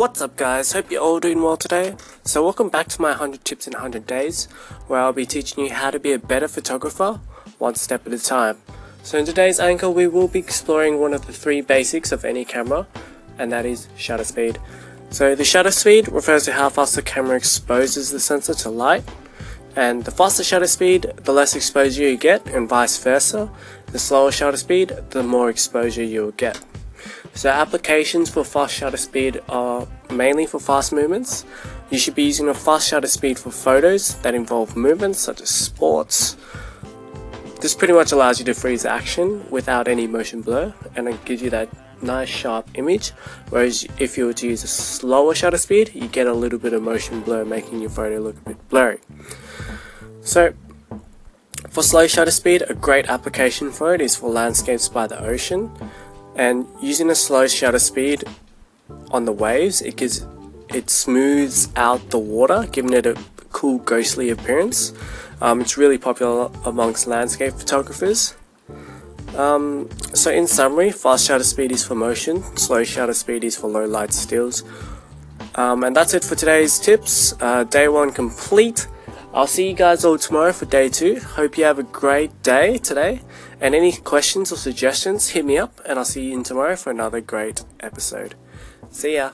What's 0.00 0.22
up 0.22 0.34
guys, 0.38 0.72
hope 0.72 0.90
you're 0.90 1.02
all 1.02 1.20
doing 1.20 1.42
well 1.42 1.58
today. 1.58 1.94
So 2.24 2.42
welcome 2.42 2.70
back 2.70 2.88
to 2.88 3.02
my 3.02 3.10
100 3.10 3.44
tips 3.44 3.66
in 3.66 3.74
100 3.74 4.06
days, 4.06 4.46
where 4.86 4.98
I'll 4.98 5.12
be 5.12 5.26
teaching 5.26 5.62
you 5.62 5.74
how 5.74 5.90
to 5.90 6.00
be 6.00 6.14
a 6.14 6.18
better 6.18 6.48
photographer, 6.48 7.20
one 7.58 7.74
step 7.74 8.06
at 8.06 8.14
a 8.14 8.18
time. 8.18 8.56
So 9.02 9.18
in 9.18 9.26
today's 9.26 9.60
anchor 9.60 9.90
we 9.90 10.06
will 10.06 10.26
be 10.26 10.38
exploring 10.38 10.98
one 10.98 11.12
of 11.12 11.26
the 11.26 11.34
three 11.34 11.60
basics 11.60 12.12
of 12.12 12.24
any 12.24 12.46
camera, 12.46 12.86
and 13.38 13.52
that 13.52 13.66
is 13.66 13.88
shutter 13.94 14.24
speed. 14.24 14.58
So 15.10 15.34
the 15.34 15.44
shutter 15.44 15.70
speed 15.70 16.08
refers 16.08 16.46
to 16.46 16.54
how 16.54 16.70
fast 16.70 16.94
the 16.94 17.02
camera 17.02 17.36
exposes 17.36 18.10
the 18.10 18.20
sensor 18.20 18.54
to 18.54 18.70
light, 18.70 19.04
and 19.76 20.06
the 20.06 20.12
faster 20.12 20.42
shutter 20.42 20.66
speed, 20.66 21.12
the 21.16 21.34
less 21.34 21.54
exposure 21.54 22.08
you 22.08 22.16
get, 22.16 22.46
and 22.46 22.66
vice 22.66 22.96
versa. 22.96 23.50
The 23.88 23.98
slower 23.98 24.32
shutter 24.32 24.56
speed, 24.56 24.96
the 25.10 25.22
more 25.22 25.50
exposure 25.50 26.02
you'll 26.02 26.30
get. 26.30 26.58
So 27.34 27.48
applications 27.48 28.28
for 28.28 28.44
fast 28.44 28.74
shutter 28.74 28.96
speed 28.96 29.40
are 29.48 29.86
mainly 30.10 30.46
for 30.46 30.60
fast 30.60 30.92
movements. 30.92 31.44
You 31.90 31.98
should 31.98 32.14
be 32.14 32.24
using 32.24 32.48
a 32.48 32.54
fast 32.54 32.88
shutter 32.88 33.08
speed 33.08 33.38
for 33.38 33.50
photos 33.50 34.14
that 34.20 34.34
involve 34.34 34.76
movements 34.76 35.18
such 35.18 35.40
as 35.40 35.50
sports. 35.50 36.36
This 37.60 37.74
pretty 37.74 37.92
much 37.92 38.12
allows 38.12 38.38
you 38.38 38.44
to 38.46 38.54
freeze 38.54 38.84
action 38.84 39.44
without 39.50 39.86
any 39.86 40.06
motion 40.06 40.40
blur 40.40 40.72
and 40.96 41.08
it 41.08 41.24
gives 41.24 41.42
you 41.42 41.50
that 41.50 41.68
nice 42.02 42.28
sharp 42.28 42.66
image 42.74 43.10
whereas 43.50 43.86
if 43.98 44.16
you 44.16 44.24
were 44.24 44.32
to 44.32 44.46
use 44.46 44.64
a 44.64 44.66
slower 44.66 45.34
shutter 45.34 45.58
speed 45.58 45.90
you 45.94 46.08
get 46.08 46.26
a 46.26 46.32
little 46.32 46.58
bit 46.58 46.72
of 46.72 46.82
motion 46.82 47.20
blur 47.20 47.44
making 47.44 47.80
your 47.80 47.90
photo 47.90 48.18
look 48.18 48.36
a 48.38 48.48
bit 48.48 48.68
blurry. 48.70 48.98
So 50.22 50.54
for 51.68 51.82
slow 51.82 52.06
shutter 52.06 52.30
speed 52.30 52.64
a 52.68 52.74
great 52.74 53.08
application 53.08 53.70
for 53.70 53.94
it 53.94 54.00
is 54.00 54.16
for 54.16 54.30
landscapes 54.30 54.88
by 54.88 55.06
the 55.06 55.22
ocean 55.22 55.70
and 56.36 56.66
using 56.80 57.10
a 57.10 57.14
slow 57.14 57.46
shutter 57.46 57.78
speed 57.78 58.24
on 59.10 59.24
the 59.24 59.32
waves 59.32 59.80
it 59.82 59.96
gives 59.96 60.26
it 60.74 60.88
smooths 60.88 61.68
out 61.76 62.10
the 62.10 62.18
water 62.18 62.68
giving 62.70 62.92
it 62.92 63.06
a 63.06 63.16
cool 63.52 63.78
ghostly 63.78 64.30
appearance. 64.30 64.92
Um, 65.40 65.60
it's 65.60 65.76
really 65.76 65.98
popular 65.98 66.50
amongst 66.64 67.06
landscape 67.06 67.54
photographers. 67.54 68.36
Um, 69.36 69.88
so 70.14 70.30
in 70.30 70.46
summary 70.46 70.90
fast 70.90 71.26
shutter 71.26 71.44
speed 71.44 71.70
is 71.72 71.84
for 71.84 71.94
motion 71.94 72.42
slow 72.56 72.82
shutter 72.82 73.14
speed 73.14 73.44
is 73.44 73.56
for 73.56 73.68
low 73.68 73.84
light 73.84 74.12
stills. 74.12 74.64
Um, 75.54 75.84
and 75.84 75.94
that's 75.94 76.14
it 76.14 76.24
for 76.24 76.34
today's 76.34 76.78
tips. 76.78 77.34
Uh, 77.40 77.64
day 77.64 77.88
one 77.88 78.12
complete 78.12 78.86
I'll 79.32 79.46
see 79.46 79.68
you 79.68 79.74
guys 79.74 80.04
all 80.04 80.18
tomorrow 80.18 80.52
for 80.52 80.66
day 80.66 80.88
two. 80.88 81.20
Hope 81.20 81.56
you 81.56 81.64
have 81.64 81.78
a 81.78 81.84
great 81.84 82.42
day 82.42 82.78
today. 82.78 83.22
And 83.60 83.74
any 83.76 83.92
questions 83.92 84.50
or 84.50 84.56
suggestions, 84.56 85.28
hit 85.28 85.44
me 85.44 85.56
up 85.56 85.80
and 85.86 85.98
I'll 85.98 86.04
see 86.04 86.26
you 86.26 86.34
in 86.34 86.42
tomorrow 86.42 86.74
for 86.74 86.90
another 86.90 87.20
great 87.20 87.62
episode. 87.78 88.34
See 88.90 89.14
ya. 89.14 89.30